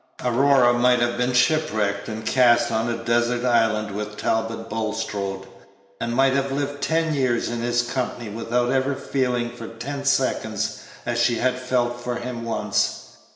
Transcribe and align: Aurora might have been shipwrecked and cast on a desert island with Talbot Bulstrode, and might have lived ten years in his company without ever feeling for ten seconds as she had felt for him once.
Aurora 0.25 0.73
might 0.73 0.97
have 0.99 1.15
been 1.19 1.31
shipwrecked 1.33 2.07
and 2.09 2.25
cast 2.25 2.71
on 2.71 2.89
a 2.89 3.03
desert 3.03 3.45
island 3.45 3.91
with 3.91 4.17
Talbot 4.17 4.67
Bulstrode, 4.67 5.45
and 5.99 6.15
might 6.15 6.33
have 6.33 6.51
lived 6.51 6.81
ten 6.81 7.13
years 7.13 7.49
in 7.49 7.61
his 7.61 7.83
company 7.83 8.27
without 8.27 8.71
ever 8.71 8.95
feeling 8.95 9.51
for 9.51 9.67
ten 9.67 10.03
seconds 10.03 10.79
as 11.05 11.19
she 11.19 11.35
had 11.35 11.59
felt 11.59 11.99
for 12.01 12.15
him 12.15 12.43
once. 12.43 12.97